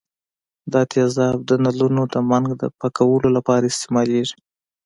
[0.71, 4.35] دا تیزاب د نلونو د منګ د پاکولو لپاره استعمالیږي.